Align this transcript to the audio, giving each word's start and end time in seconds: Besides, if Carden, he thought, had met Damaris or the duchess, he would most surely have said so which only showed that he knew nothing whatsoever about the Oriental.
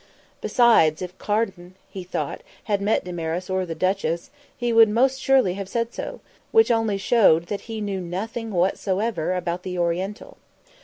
Besides, 0.41 1.03
if 1.03 1.15
Carden, 1.19 1.75
he 1.87 2.03
thought, 2.03 2.41
had 2.63 2.81
met 2.81 3.03
Damaris 3.03 3.51
or 3.51 3.67
the 3.67 3.75
duchess, 3.75 4.31
he 4.57 4.73
would 4.73 4.89
most 4.89 5.21
surely 5.21 5.53
have 5.53 5.69
said 5.69 5.93
so 5.93 6.21
which 6.51 6.71
only 6.71 6.97
showed 6.97 7.45
that 7.49 7.61
he 7.69 7.81
knew 7.81 8.01
nothing 8.01 8.49
whatsoever 8.49 9.35
about 9.35 9.61
the 9.61 9.77
Oriental. 9.77 10.37